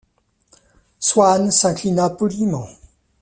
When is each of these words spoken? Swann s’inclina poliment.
Swann 1.07 1.51
s’inclina 1.57 2.09
poliment. 2.09 2.67